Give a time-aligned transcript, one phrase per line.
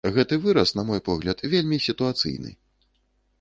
[0.13, 2.57] Гэты выраз, на мой погляд, вельмі сітуацыйны.